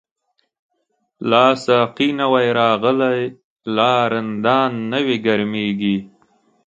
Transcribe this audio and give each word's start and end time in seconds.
لا 1.29 1.45
ساقی 1.65 2.09
نوی 2.19 2.47
راغلی، 2.59 3.21
لا 3.75 3.93
رندان 4.11 4.71
نوی 4.91 5.15
گرمیږی 5.25 5.97